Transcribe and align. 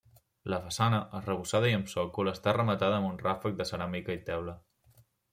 La 0.51 0.57
façana, 0.61 1.01
arrebossada 1.17 1.67
i 1.71 1.75
amb 1.79 1.91
sòcol, 1.91 2.29
està 2.31 2.53
rematada 2.57 2.97
amb 3.01 3.09
un 3.09 3.19
ràfec 3.25 3.59
de 3.59 3.67
ceràmica 3.73 4.17
i 4.21 4.23
teula. 4.31 4.57